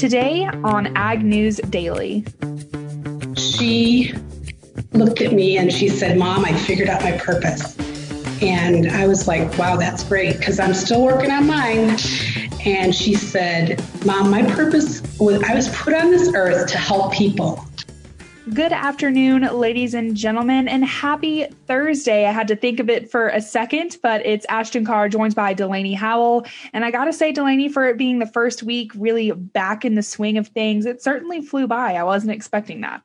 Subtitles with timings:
[0.00, 2.24] Today on Ag News Daily.
[3.36, 4.14] She
[4.92, 7.78] looked at me and she said, Mom, I figured out my purpose.
[8.40, 11.98] And I was like, wow, that's great because I'm still working on mine.
[12.64, 17.12] And she said, Mom, my purpose was I was put on this earth to help
[17.12, 17.62] people.
[18.54, 22.26] Good afternoon, ladies and gentlemen, and happy Thursday.
[22.26, 25.54] I had to think of it for a second, but it's Ashton Carr joined by
[25.54, 26.46] Delaney Howell.
[26.72, 29.94] And I got to say, Delaney, for it being the first week really back in
[29.94, 31.94] the swing of things, it certainly flew by.
[31.94, 33.02] I wasn't expecting that.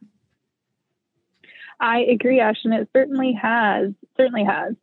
[1.79, 2.73] I agree, Ashton.
[2.73, 3.91] It certainly has.
[4.17, 4.73] Certainly has.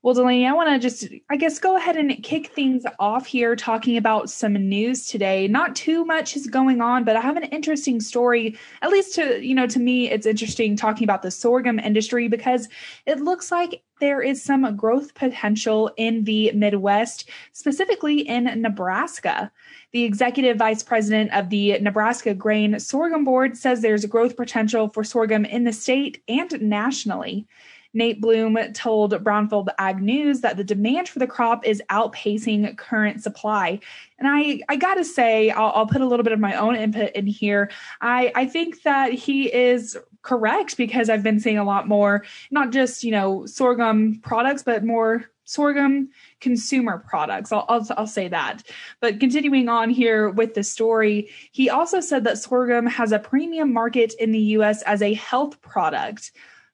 [0.00, 3.56] Well, Delaney, I want to just, I guess, go ahead and kick things off here
[3.56, 5.48] talking about some news today.
[5.48, 8.56] Not too much is going on, but I have an interesting story.
[8.80, 12.68] At least to, you know, to me, it's interesting talking about the sorghum industry because
[13.06, 19.50] it looks like there is some growth potential in the Midwest, specifically in Nebraska.
[19.90, 25.02] The executive vice president of the Nebraska Grain Sorghum Board says there's growth potential for
[25.02, 27.48] sorghum in the state and nationally.
[27.94, 33.22] Nate Blum told Brownfield Ag News that the demand for the crop is outpacing current
[33.22, 33.80] supply.
[34.18, 37.12] And I, I gotta say, I'll, I'll put a little bit of my own input
[37.12, 37.70] in here.
[38.00, 42.72] I, I think that he is correct because I've been seeing a lot more, not
[42.72, 47.50] just, you know, sorghum products, but more sorghum consumer products.
[47.52, 48.64] I'll, I'll, I'll, say that.
[49.00, 53.72] But continuing on here with the story, he also said that sorghum has a premium
[53.72, 56.32] market in the US as a health product.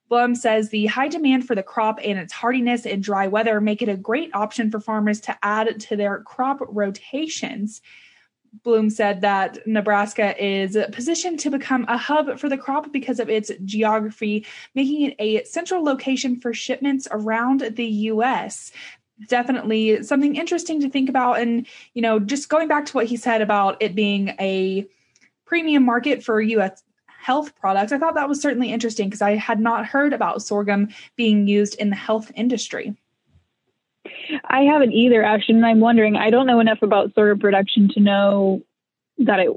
[0.09, 3.83] Blum says the high demand for the crop and its hardiness in dry weather make
[3.83, 7.81] it a great option for farmers to add to their crop rotations.
[8.63, 13.29] Blum said that Nebraska is positioned to become a hub for the crop because of
[13.29, 18.71] its geography, making it a central location for shipments around the U.S.
[19.29, 21.41] Definitely something interesting to think about.
[21.41, 24.87] And, you know, just going back to what he said about it being a
[25.47, 26.84] premium market for U.S
[27.25, 27.91] health products.
[27.91, 31.75] I thought that was certainly interesting because I had not heard about sorghum being used
[31.77, 32.95] in the health industry.
[34.45, 36.17] I haven't either, actually, and I'm wondering.
[36.17, 38.63] I don't know enough about sorghum production to know
[39.19, 39.49] that it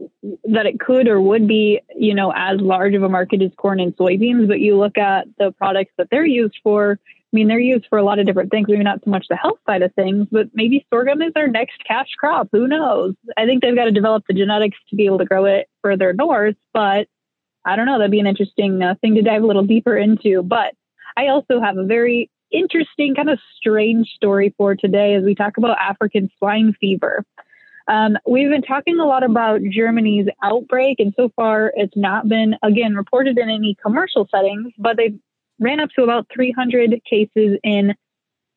[0.46, 3.82] that it could or would be, you know, as large of a market as corn
[3.82, 4.48] and soybeans.
[4.48, 7.00] But you look at the products that they're used for.
[7.02, 8.70] I mean, they're used for a lot of different things.
[8.70, 11.84] Maybe not so much the health side of things, but maybe sorghum is our next
[11.86, 12.48] cash crop.
[12.54, 13.16] Who knows?
[13.36, 16.14] I think they've got to develop the genetics to be able to grow it further
[16.14, 17.10] north, but
[17.68, 17.98] I don't know.
[17.98, 20.42] That'd be an interesting uh, thing to dive a little deeper into.
[20.42, 20.74] But
[21.18, 25.58] I also have a very interesting, kind of strange story for today as we talk
[25.58, 27.26] about African swine fever.
[27.90, 32.56] Um, we've been talking a lot about Germany's outbreak, and so far it's not been,
[32.64, 35.14] again, reported in any commercial settings, but they
[35.60, 37.96] ran up to about 300 cases in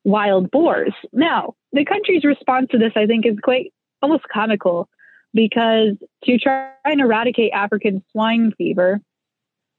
[0.04, 0.94] wild boars.
[1.12, 3.72] Now, the country's response to this, I think, is quite
[4.02, 4.88] almost comical
[5.32, 9.00] because to try and eradicate African swine fever,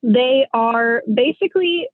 [0.04, 1.88] they are basically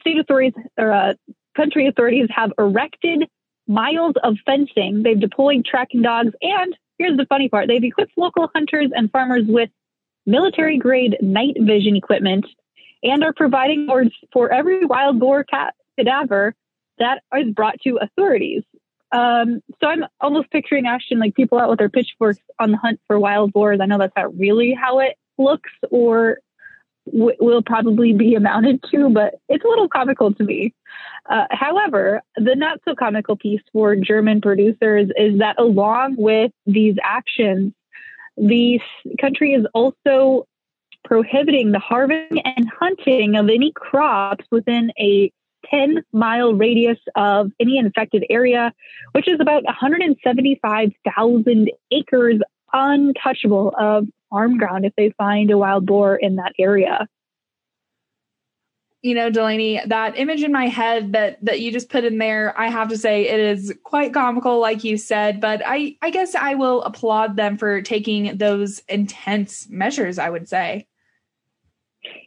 [0.00, 1.14] state authorities or uh,
[1.56, 3.24] country authorities have erected
[3.66, 5.02] miles of fencing.
[5.02, 9.44] They've deployed tracking dogs, and here's the funny part: they've equipped local hunters and farmers
[9.46, 9.70] with
[10.26, 12.46] military grade night vision equipment,
[13.02, 16.54] and are providing boards for every wild boar cat cadaver
[16.98, 18.62] that is brought to authorities.
[19.12, 23.00] Um, so I'm almost picturing Ashton like people out with their pitchforks on the hunt
[23.06, 23.80] for wild boars.
[23.80, 26.38] I know that's not really how it looks or
[27.06, 30.74] w- will probably be amounted to, but it's a little comical to me.
[31.28, 36.96] Uh, however, the not so comical piece for German producers is that along with these
[37.02, 37.72] actions,
[38.36, 38.80] the
[39.20, 40.46] country is also
[41.04, 45.32] prohibiting the harvesting and hunting of any crops within a
[45.70, 48.72] 10 mile radius of any infected area,
[49.12, 52.40] which is about 175,000 acres
[52.72, 57.08] untouchable of farm ground if they find a wild boar in that area.
[59.00, 62.52] You know, Delaney, that image in my head that that you just put in there,
[62.58, 65.40] I have to say it is quite comical, like you said.
[65.40, 70.18] But I, I guess I will applaud them for taking those intense measures.
[70.18, 70.88] I would say.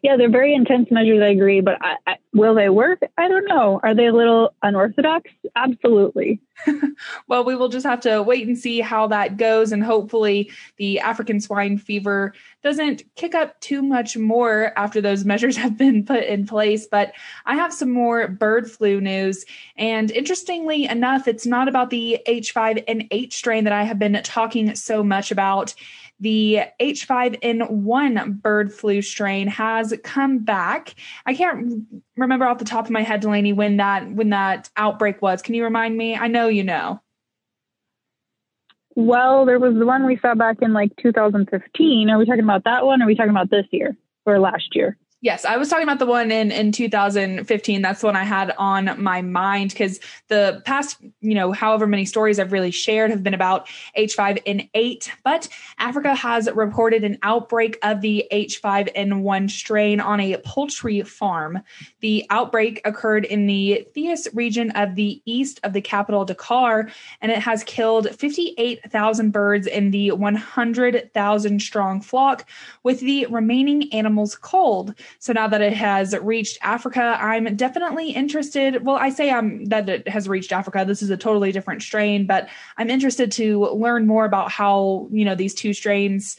[0.02, 1.22] Yeah, they're very intense measures.
[1.22, 3.00] I agree, but I, I, will they work?
[3.18, 3.80] I don't know.
[3.84, 5.30] Are they a little unorthodox?
[5.56, 6.40] Absolutely.
[7.28, 11.00] well, we will just have to wait and see how that goes, and hopefully, the
[11.00, 12.34] African swine fever
[12.64, 16.88] doesn't kick up too much more after those measures have been put in place.
[16.88, 17.14] But
[17.46, 19.46] I have some more bird flu news,
[19.76, 25.04] and interestingly enough, it's not about the H5N8 strain that I have been talking so
[25.04, 25.76] much about
[26.22, 30.96] the H5N1 bird flu strain has come back.
[31.26, 31.84] I can't
[32.16, 35.42] remember off the top of my head, Delaney, when that when that outbreak was.
[35.42, 36.16] Can you remind me?
[36.16, 37.02] I know you know.
[38.96, 42.10] Well, there was the one we saw back in like 2015.
[42.10, 43.02] Are we talking about that one?
[43.02, 44.98] Or are we talking about this year or last year?
[45.24, 47.84] Yes, I was talking about the one in in 2015.
[47.84, 52.06] That's the one I had on my mind because the past, you know, however many
[52.06, 55.12] stories I've really shared have been about H5N8.
[55.24, 55.48] But
[55.78, 61.62] Africa has reported an outbreak of the H5N1 strain on a poultry farm.
[62.00, 66.90] The outbreak occurred in the Thiès region of the east of the capital Dakar,
[67.22, 72.50] and it has killed 58,000 birds in the 100,000 strong flock,
[72.82, 74.96] with the remaining animals culled.
[75.20, 78.84] So now that it has reached Africa, I'm definitely interested.
[78.86, 80.84] Well, I say I'm that it has reached Africa.
[80.86, 85.26] This is a totally different strain, but I'm interested to learn more about how, you
[85.26, 86.38] know, these two strains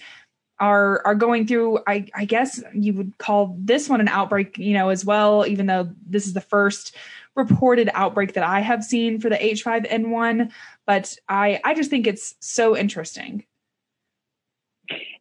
[0.59, 4.75] are are going through I, I guess you would call this one an outbreak, you
[4.75, 6.95] know, as well, even though this is the first
[7.35, 10.51] reported outbreak that I have seen for the H5N1.
[10.87, 13.45] But I, I just think it's so interesting.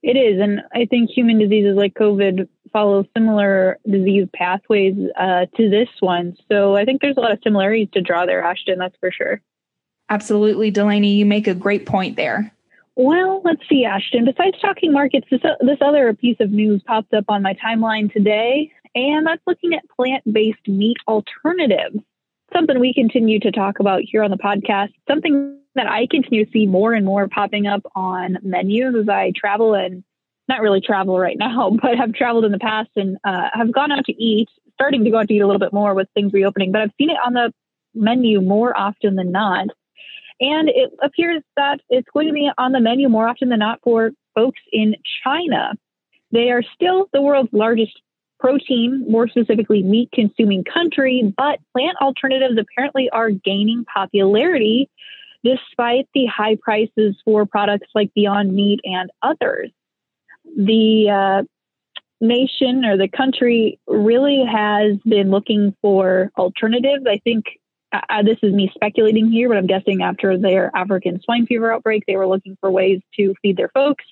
[0.04, 0.40] It is.
[0.40, 6.36] And I think human diseases like COVID follow similar disease pathways uh, to this one.
[6.52, 9.42] So I think there's a lot of similarities to draw there, Ashton, that's for sure.
[10.10, 11.14] Absolutely, Delaney.
[11.14, 12.54] You make a great point there.
[12.96, 14.26] Well, let's see, Ashton.
[14.26, 18.72] Besides talking markets, this, this other piece of news popped up on my timeline today,
[18.94, 21.98] and that's looking at plant based meat alternatives.
[22.54, 26.52] Something we continue to talk about here on the podcast, something that I continue to
[26.52, 30.04] see more and more popping up on menus as I travel and
[30.52, 33.92] not really travel right now, but have traveled in the past and uh, have gone
[33.92, 36.34] out to eat, starting to go out to eat a little bit more with things
[36.34, 37.54] reopening, but I've seen it on the
[37.94, 39.68] menu more often than not.
[40.40, 43.80] And it appears that it's going to be on the menu more often than not
[43.84, 45.74] for folks in China.
[46.32, 48.02] They are still the world's largest
[48.40, 54.90] protein, more specifically meat consuming country, but plant alternatives apparently are gaining popularity
[55.44, 59.72] despite the high prices for products like Beyond Meat and others
[60.56, 61.44] the uh,
[62.22, 67.04] nation or the country really has been looking for alternatives.
[67.08, 67.46] I think
[67.92, 71.74] uh, uh, this is me speculating here, but I'm guessing after their African swine fever
[71.74, 74.06] outbreak, they were looking for ways to feed their folks.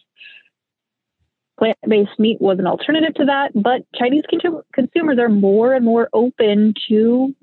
[1.57, 5.85] Plant based meat was an alternative to that, but Chinese con- consumers are more and
[5.85, 7.35] more open to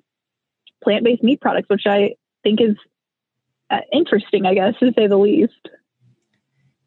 [0.83, 2.77] plant based meat products, which I think is
[3.71, 5.69] uh, interesting, I guess, to say the least.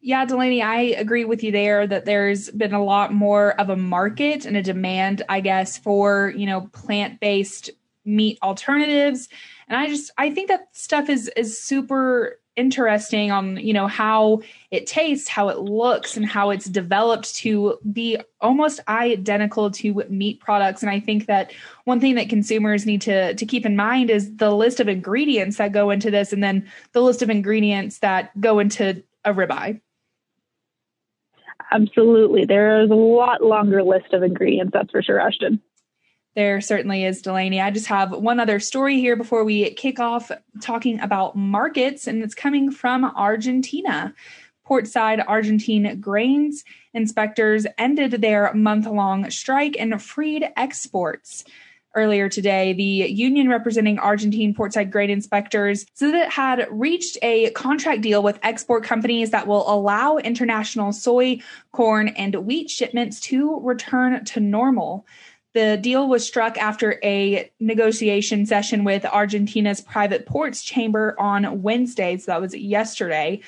[0.02, 3.76] Yeah, Delaney, I agree with you there that there's been a lot more of a
[3.76, 7.70] market and a demand, I guess, for, you know, plant-based
[8.06, 9.28] meat alternatives.
[9.68, 14.40] And I just I think that stuff is is super interesting on, you know, how
[14.70, 20.40] it tastes, how it looks, and how it's developed to be almost identical to meat
[20.40, 20.82] products.
[20.82, 21.52] And I think that
[21.84, 25.58] one thing that consumers need to to keep in mind is the list of ingredients
[25.58, 29.80] that go into this and then the list of ingredients that go into a ribeye.
[31.70, 32.44] Absolutely.
[32.44, 35.60] There is a lot longer list of ingredients, that's for sure, Ashton.
[36.36, 37.60] There certainly is, Delaney.
[37.60, 40.30] I just have one other story here before we kick off
[40.60, 44.14] talking about markets, and it's coming from Argentina.
[44.64, 46.62] Portside Argentine grains
[46.94, 51.44] inspectors ended their month long strike and freed exports
[51.94, 57.50] earlier today, the union representing Argentine portside grain inspectors said that it had reached a
[57.50, 61.38] contract deal with export companies that will allow international soy,
[61.72, 65.06] corn, and wheat shipments to return to normal.
[65.52, 72.16] The deal was struck after a negotiation session with Argentina's private ports chamber on Wednesday.
[72.18, 73.40] So that was yesterday.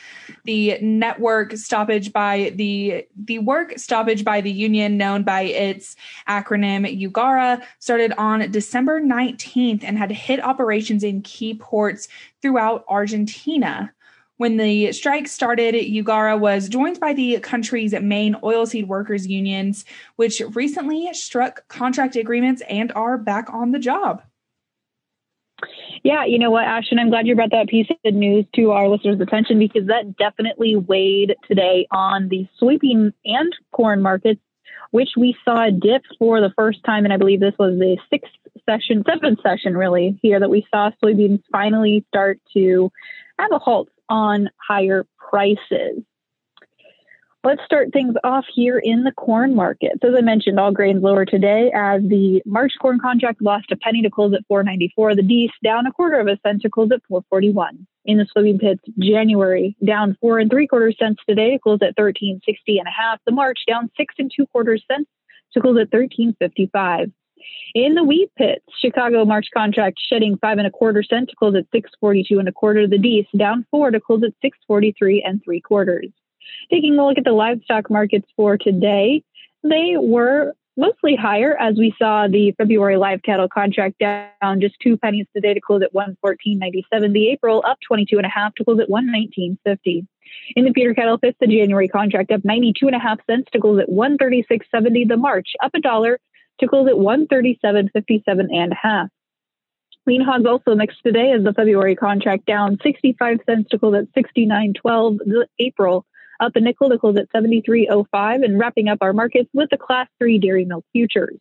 [0.45, 5.95] The network stoppage by the the work stoppage by the union, known by its
[6.29, 12.09] acronym URGARA, started on December 19th and had hit operations in key ports
[12.41, 13.93] throughout Argentina.
[14.39, 19.85] When the strike started, URGARA was joined by the country's main oilseed workers unions,
[20.17, 24.23] which recently struck contract agreements and are back on the job.
[26.03, 28.89] Yeah, you know what, Ashton, I'm glad you brought that piece of news to our
[28.89, 34.41] listeners' attention because that definitely weighed today on the soybean and corn markets,
[34.91, 37.05] which we saw a dip for the first time.
[37.05, 38.33] And I believe this was the sixth
[38.69, 42.91] session, seventh session really here that we saw soybeans finally start to
[43.39, 46.05] have a halt on higher prices.
[47.45, 49.93] Let's start things off here in the corn market.
[50.05, 54.03] As I mentioned, all grains lower today as the March corn contract lost a penny
[54.03, 55.17] to close at 494.
[55.17, 57.85] The Dees down a quarter of a cent to close at 441.
[58.05, 61.99] In the soybean pits, January down four and three quarters cents today to close at
[61.99, 63.19] 1360 and a half.
[63.27, 65.09] The March down six and two quarters cents
[65.55, 67.11] to close at 1355.
[67.75, 71.55] In the wheat pits, Chicago March contract shedding five and a quarter cent to close
[71.55, 72.87] at 642 and a quarter.
[72.87, 76.09] The Dees down four to close at 643 and three quarters.
[76.71, 79.23] Taking a look at the livestock markets for today,
[79.63, 84.97] they were mostly higher as we saw the February live cattle contract down just two
[84.97, 87.13] pennies today to close at 114.97.
[87.13, 90.07] The April up 22 and a half to close at 119.50.
[90.57, 93.61] In the feeder cattle fifth, the January contract up 92 and a half cents to
[93.61, 95.09] close at 136.70.
[95.09, 96.19] The March up a dollar
[96.69, 99.09] close at 137.57 and a half.
[100.07, 104.13] Lean hogs also mixed today as the February contract down 65 cents to close at
[104.13, 105.19] 69.12.
[105.19, 106.05] The April
[106.41, 110.09] up a nickel to close at 73.05 and wrapping up our markets with the class
[110.19, 111.39] three dairy milk futures.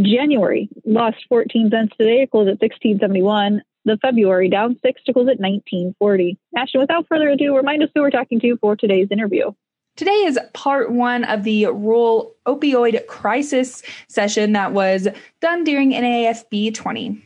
[0.00, 3.60] January lost 14 cents today to close at 16.71.
[3.84, 6.36] The February down six to close at 19.40.
[6.56, 9.52] Ashton, without further ado, remind us who we're talking to for today's interview.
[9.94, 15.06] Today is part one of the rural opioid crisis session that was
[15.40, 17.22] done during NAFB 20.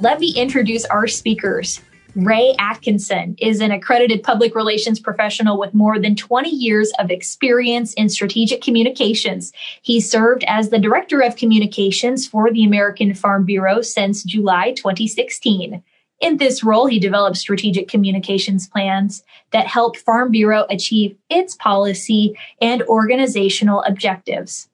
[0.00, 1.80] Let me introduce our speakers.
[2.16, 7.94] Ray Atkinson is an accredited public relations professional with more than 20 years of experience
[7.94, 9.52] in strategic communications.
[9.82, 15.80] He served as the Director of Communications for the American Farm Bureau since July 2016.
[16.20, 22.36] In this role, he developed strategic communications plans that help Farm Bureau achieve its policy
[22.60, 24.68] and organizational objectives.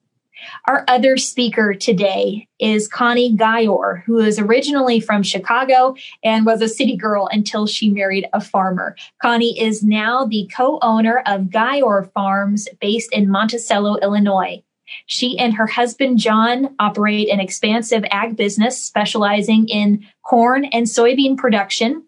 [0.66, 6.68] Our other speaker today is Connie Gayor, who is originally from Chicago and was a
[6.68, 8.96] city girl until she married a farmer.
[9.20, 14.62] Connie is now the co-owner of Gayor Farms based in Monticello, Illinois.
[15.06, 21.36] She and her husband John operate an expansive ag business specializing in corn and soybean
[21.36, 22.04] production,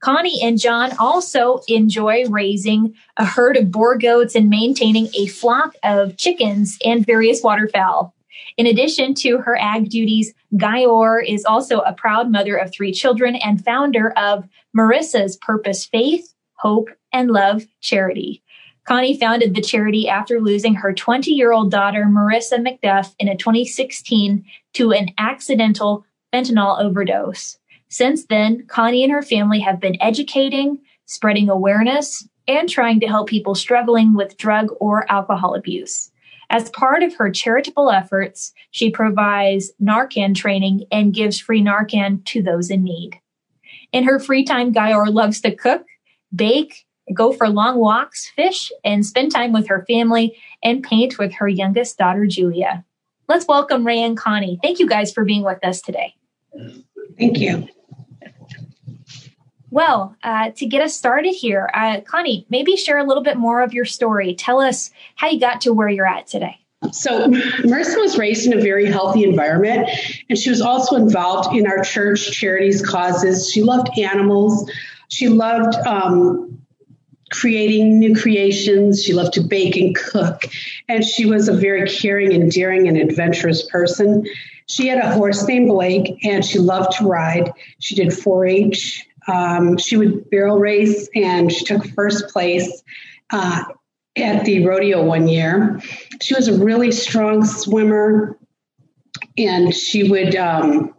[0.00, 5.74] Connie and John also enjoy raising a herd of Boer goats and maintaining a flock
[5.82, 8.14] of chickens and various waterfowl.
[8.56, 13.36] In addition to her ag duties, Gayor is also a proud mother of three children
[13.36, 18.42] and founder of Marissa's Purpose Faith, Hope, and Love charity.
[18.86, 23.36] Connie founded the charity after losing her 20 year old daughter, Marissa McDuff, in a
[23.36, 27.58] 2016 to an accidental fentanyl overdose.
[27.88, 33.28] Since then, Connie and her family have been educating, spreading awareness, and trying to help
[33.28, 36.12] people struggling with drug or alcohol abuse.
[36.50, 42.40] As part of her charitable efforts, she provides Narcan training and gives free Narcan to
[42.40, 43.20] those in need.
[43.90, 45.84] In her free time, Gayor loves to cook,
[46.34, 51.34] bake, go for long walks, fish, and spend time with her family and paint with
[51.34, 52.84] her youngest daughter, Julia.
[53.28, 54.58] Let's welcome Ray and Connie.
[54.62, 56.14] Thank you guys for being with us today.
[57.18, 57.68] Thank you.
[59.70, 63.62] Well, uh, to get us started here, uh, Connie, maybe share a little bit more
[63.62, 64.34] of your story.
[64.34, 66.58] Tell us how you got to where you're at today.
[66.92, 69.88] So, Marissa was raised in a very healthy environment,
[70.28, 73.50] and she was also involved in our church charities causes.
[73.50, 74.70] She loved animals.
[75.08, 76.58] She loved um,
[77.30, 79.02] creating new creations.
[79.02, 80.44] She loved to bake and cook,
[80.88, 84.24] and she was a very caring and daring and adventurous person.
[84.68, 87.52] She had a horse named Blake, and she loved to ride.
[87.78, 89.06] She did 4 H.
[89.28, 92.82] Um, she would barrel race, and she took first place
[93.30, 93.64] uh,
[94.16, 95.80] at the rodeo one year.
[96.20, 98.38] She was a really strong swimmer,
[99.36, 100.34] and she would.
[100.36, 100.94] Um,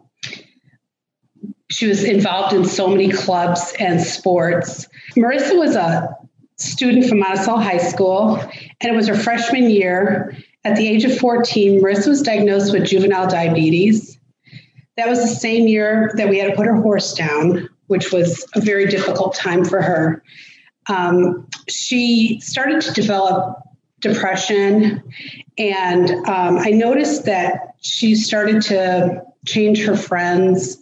[1.70, 4.88] she was involved in so many clubs and sports.
[5.16, 6.16] Marissa was a
[6.58, 10.36] student from Monticello High School, and it was her freshman year.
[10.64, 14.18] At the age of 14, Marissa was diagnosed with juvenile diabetes.
[14.96, 18.44] That was the same year that we had to put her horse down, which was
[18.54, 20.22] a very difficult time for her.
[20.88, 23.62] Um, she started to develop
[24.00, 25.02] depression,
[25.56, 30.78] and um, I noticed that she started to change her friends,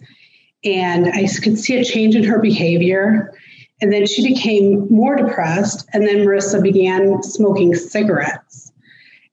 [0.63, 3.33] and I could see a change in her behavior.
[3.81, 8.71] And then she became more depressed, and then Marissa began smoking cigarettes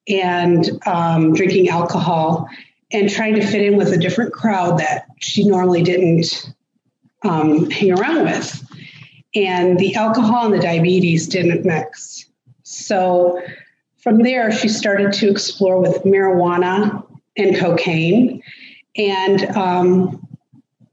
[0.06, 2.48] and um, drinking alcohol
[2.92, 6.52] and trying to fit in with a different crowd that she normally didn't
[7.22, 8.62] um, hang around with.
[9.34, 12.26] And the alcohol and the diabetes didn't mix.
[12.62, 13.42] So
[14.02, 17.04] from there, she started to explore with marijuana
[17.36, 18.42] and cocaine.
[18.96, 20.23] And um,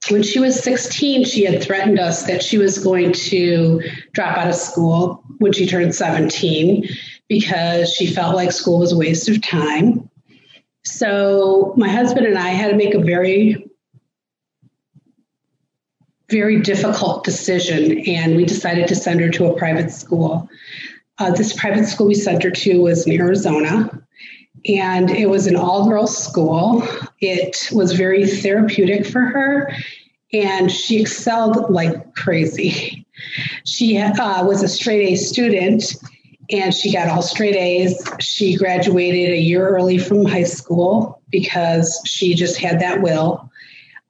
[0.09, 3.81] when she was 16, she had threatened us that she was going to
[4.13, 6.87] drop out of school when she turned 17
[7.29, 10.09] because she felt like school was a waste of time.
[10.83, 13.69] So my husband and I had to make a very,
[16.29, 20.49] very difficult decision, and we decided to send her to a private school.
[21.19, 24.01] Uh, this private school we sent her to was in Arizona,
[24.65, 26.87] and it was an all girls school.
[27.21, 29.73] It was very therapeutic for her,
[30.33, 33.05] and she excelled like crazy.
[33.65, 35.95] She uh, was a straight A student
[36.51, 38.03] and she got all straight A's.
[38.19, 43.49] She graduated a year early from high school because she just had that will.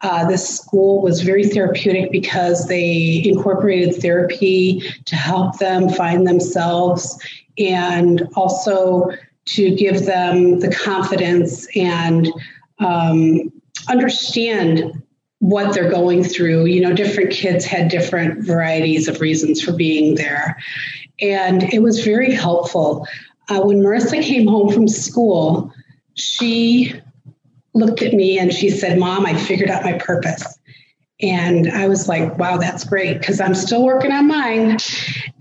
[0.01, 7.19] Uh, this school was very therapeutic because they incorporated therapy to help them find themselves
[7.59, 9.11] and also
[9.45, 12.27] to give them the confidence and
[12.81, 13.51] um,
[13.87, 15.03] understand
[15.39, 16.65] what they're going through.
[16.65, 20.57] You know, different kids had different varieties of reasons for being there.
[21.19, 23.07] And it was very helpful.
[23.49, 25.73] Uh, when Marissa came home from school,
[26.15, 26.93] she
[27.73, 30.59] looked at me and she said, Mom, I figured out my purpose.
[31.21, 34.77] And I was like, wow, that's great because I'm still working on mine.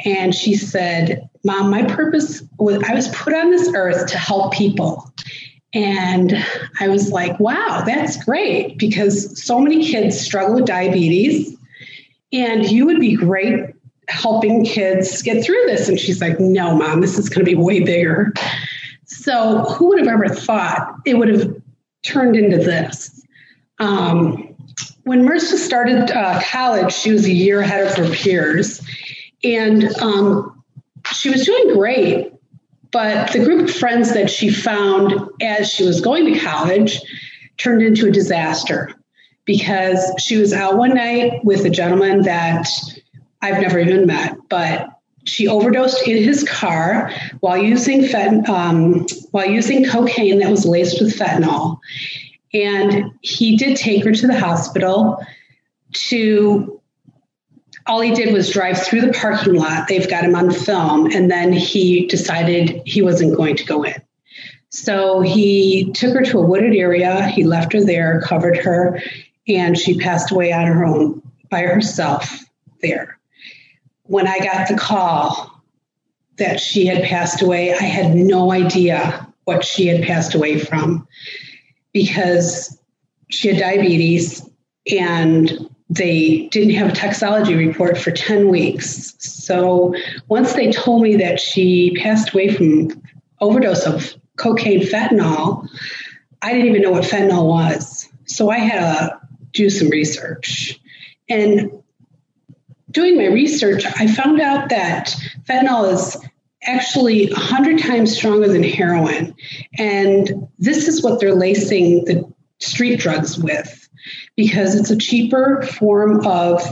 [0.04, 4.52] And she said, Mom, my purpose was I was put on this earth to help
[4.52, 5.10] people.
[5.72, 6.36] And
[6.80, 11.56] I was like, wow, that's great because so many kids struggle with diabetes.
[12.32, 13.74] And you would be great
[14.08, 15.88] helping kids get through this.
[15.88, 18.32] And she's like, no, mom, this is going to be way bigger.
[19.06, 21.54] So who would have ever thought it would have
[22.02, 23.24] turned into this?
[23.78, 24.56] Um,
[25.04, 28.80] when Marissa started uh, college, she was a year ahead of her peers.
[29.42, 30.62] And um,
[31.12, 32.32] she was doing great.
[32.92, 37.00] But the group of friends that she found as she was going to college
[37.56, 38.92] turned into a disaster
[39.44, 42.68] because she was out one night with a gentleman that
[43.42, 44.88] I've never even met, but
[45.24, 51.00] she overdosed in his car while using fent- um, while using cocaine that was laced
[51.00, 51.78] with fentanyl,
[52.52, 55.24] and he did take her to the hospital.
[55.92, 56.79] To
[57.86, 59.88] all he did was drive through the parking lot.
[59.88, 63.94] They've got him on film, and then he decided he wasn't going to go in.
[64.68, 67.26] So he took her to a wooded area.
[67.28, 69.02] He left her there, covered her,
[69.48, 72.44] and she passed away on her own by herself
[72.80, 73.20] there
[74.10, 75.62] when I got the call
[76.36, 81.06] that she had passed away, I had no idea what she had passed away from
[81.92, 82.76] because
[83.28, 84.44] she had diabetes
[84.90, 89.14] and they didn't have a toxology report for 10 weeks.
[89.18, 89.92] So
[90.28, 93.02] once they told me that she passed away from
[93.40, 95.68] overdose of cocaine fentanyl,
[96.42, 98.08] I didn't even know what fentanyl was.
[98.26, 99.20] So I had to
[99.52, 100.80] do some research.
[101.28, 101.72] And
[102.92, 106.16] doing my research, I found out that fentanyl is
[106.62, 109.34] actually 100 times stronger than heroin.
[109.76, 113.79] And this is what they're lacing the street drugs with
[114.40, 116.62] because it's a cheaper form of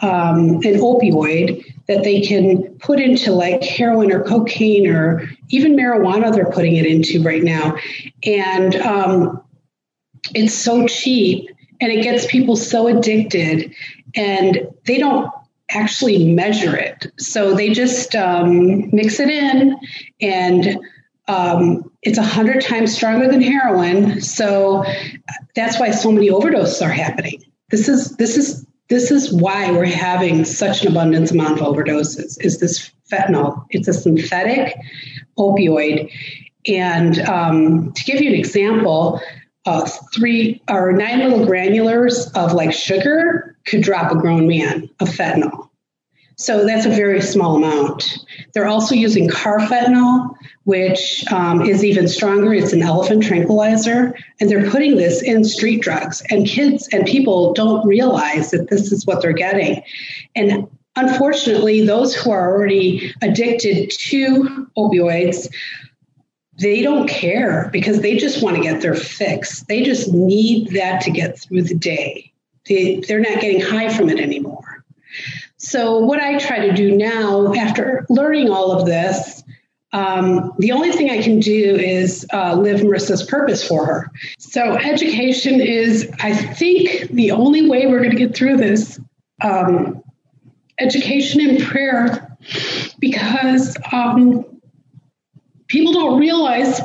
[0.00, 6.32] um, an opioid that they can put into like heroin or cocaine or even marijuana,
[6.32, 7.76] they're putting it into right now.
[8.24, 9.44] And um,
[10.34, 11.50] it's so cheap
[11.82, 13.74] and it gets people so addicted
[14.16, 15.30] and they don't
[15.68, 17.12] actually measure it.
[17.18, 19.76] So they just um, mix it in,
[20.22, 20.78] and
[21.28, 24.20] um, it's a hundred times stronger than heroin.
[24.20, 24.84] So
[25.54, 27.42] that's why so many overdoses are happening.
[27.70, 32.38] This is this is this is why we're having such an abundance amount of overdoses.
[32.44, 33.64] Is this fentanyl?
[33.70, 34.76] It's a synthetic
[35.38, 36.10] opioid,
[36.66, 39.20] and um, to give you an example.
[39.64, 45.08] Uh, three or nine little granulars of like sugar could drop a grown man of
[45.08, 45.68] fentanyl.
[46.42, 48.18] So that's a very small amount.
[48.52, 52.52] They're also using carfentanil, which um, is even stronger.
[52.52, 54.18] It's an elephant tranquilizer.
[54.40, 56.20] And they're putting this in street drugs.
[56.30, 59.84] And kids and people don't realize that this is what they're getting.
[60.34, 65.48] And unfortunately, those who are already addicted to opioids,
[66.58, 69.62] they don't care because they just want to get their fix.
[69.62, 72.32] They just need that to get through the day.
[72.66, 74.71] They, they're not getting high from it anymore.
[75.62, 79.44] So, what I try to do now, after learning all of this,
[79.92, 84.10] um, the only thing I can do is uh, live Marissa's purpose for her.
[84.38, 89.00] So, education is, I think, the only way we're going to get through this.
[89.40, 90.02] Um,
[90.80, 92.36] education and prayer,
[92.98, 94.44] because um,
[95.68, 96.80] people don't realize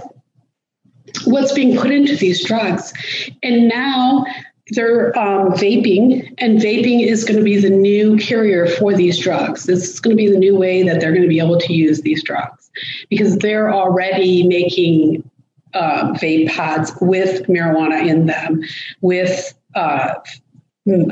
[1.26, 2.94] what's being put into these drugs.
[3.42, 4.26] And now
[4.72, 9.68] they're um, vaping, and vaping is going to be the new carrier for these drugs.
[9.70, 12.02] Is going to be the new way that they're going to be able to use
[12.02, 12.70] these drugs
[13.10, 15.30] because they're already making
[15.74, 18.62] uh, vape pods with marijuana in them,
[19.02, 20.16] with uh,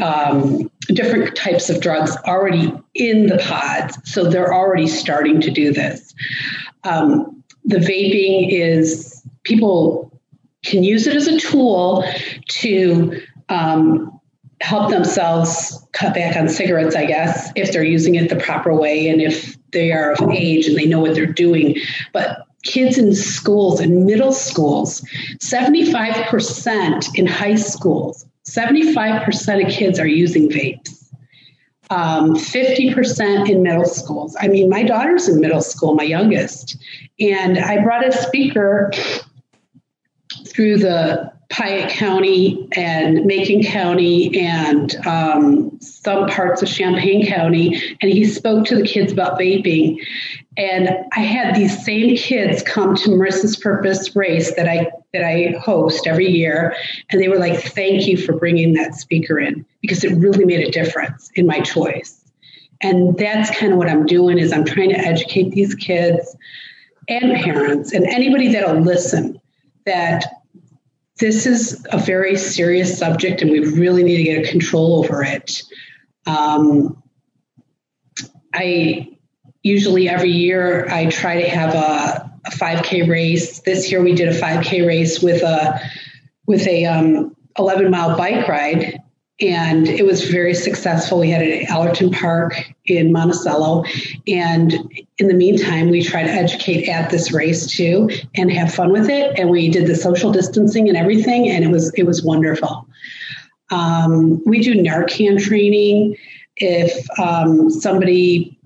[0.02, 5.72] um, different types of drugs already in the pods, so they're already starting to do
[5.74, 6.14] this.
[6.84, 10.12] Um, the vaping is people
[10.64, 12.04] can use it as a tool
[12.48, 14.20] to um,
[14.62, 19.08] help themselves cut back on cigarettes, I guess, if they're using it the proper way
[19.10, 21.76] and if they are of age and they know what they're doing.
[22.14, 25.02] But kids in schools and middle schools,
[25.40, 30.92] 75% in high schools, 75% of kids are using vapes.
[31.92, 34.36] Um, 50% in middle schools.
[34.40, 36.78] I mean, my daughter's in middle school, my youngest,
[37.20, 38.92] and I brought a speaker
[40.48, 48.12] through the Piatt County and Macon County and um, some parts of Champaign County, and
[48.12, 50.00] he spoke to the kids about vaping.
[50.58, 55.56] And I had these same kids come to Marissa's Purpose race that I that I
[55.60, 56.76] host every year,
[57.12, 60.68] and they were like, "Thank you for bringing that speaker in because it really made
[60.68, 62.22] a difference in my choice."
[62.82, 66.36] And that's kind of what I'm doing is I'm trying to educate these kids
[67.08, 69.40] and parents and anybody that'll listen
[69.86, 70.26] that
[71.20, 75.24] this is a very serious subject and we really need to get a control over
[75.24, 75.64] it.
[76.26, 77.02] Um,
[78.54, 79.18] I
[79.64, 83.60] usually every year I try to have a, a, 5K race.
[83.62, 85.80] This year we did a 5K race with a
[86.46, 89.00] with a um, 11 mile bike ride,
[89.42, 91.20] and it was very successful.
[91.20, 93.84] We had it at Allerton Park in Monticello,
[94.28, 94.74] and
[95.18, 99.10] in the meantime, we try to educate at this race too and have fun with
[99.10, 99.38] it.
[99.38, 102.88] And we did the social distancing and everything, and it was it was wonderful.
[103.72, 106.16] Um, we do Narcan training.
[106.58, 108.58] If um, somebody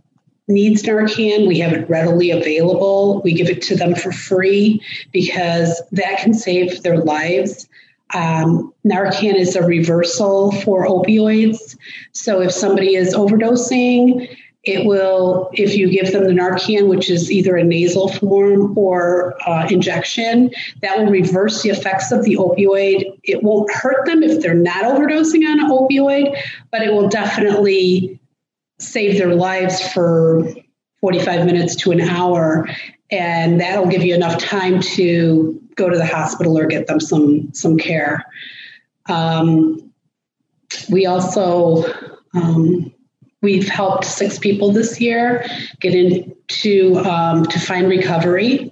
[0.47, 3.21] needs Narcan, we have it readily available.
[3.23, 7.67] We give it to them for free because that can save their lives.
[8.13, 11.77] Um, Narcan is a reversal for opioids.
[12.11, 17.31] So if somebody is overdosing, it will, if you give them the Narcan, which is
[17.31, 23.05] either a nasal form or uh, injection, that will reverse the effects of the opioid.
[23.23, 26.37] It won't hurt them if they're not overdosing on an opioid,
[26.71, 28.19] but it will definitely
[28.79, 30.47] save their lives for
[30.99, 32.67] 45 minutes to an hour.
[33.11, 37.51] And that'll give you enough time to go to the hospital or get them some
[37.53, 38.25] some care.
[39.07, 39.91] Um,
[40.91, 41.83] we also
[42.35, 42.93] um,
[43.41, 45.45] we've helped six people this year
[45.79, 48.71] get into um, to find recovery.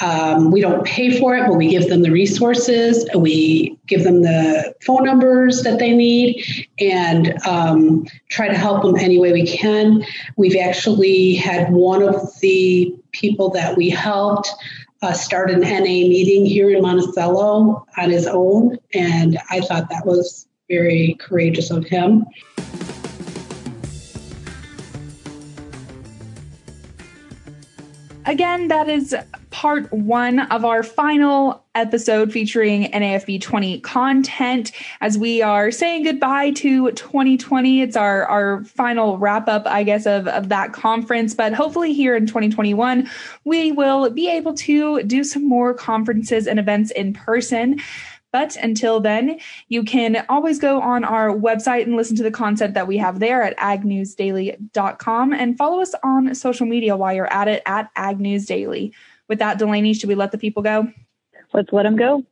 [0.00, 3.08] Um, we don't pay for it, but we give them the resources.
[3.16, 6.44] We give them the phone numbers that they need,
[6.78, 10.04] and um, try to help them any way we can.
[10.36, 14.48] We've actually had one of the people that we helped
[15.02, 20.04] uh, start an NA meeting here in Monticello on his own, and I thought that
[20.04, 22.26] was very courageous of him.
[28.26, 29.16] Again, that is
[29.50, 36.50] part one of our final episode featuring NAFB 20 content as we are saying goodbye
[36.52, 37.82] to 2020.
[37.82, 41.34] It's our, our final wrap up, I guess, of, of that conference.
[41.34, 43.08] But hopefully, here in 2021,
[43.44, 47.80] we will be able to do some more conferences and events in person.
[48.30, 52.74] But until then, you can always go on our website and listen to the content
[52.74, 57.48] that we have there at agnewsdaily.com and follow us on social media while you're at
[57.48, 58.92] it at agnewsdaily.
[59.28, 60.88] With that, Delaney, should we let the people go?
[61.52, 62.24] Let's let them go.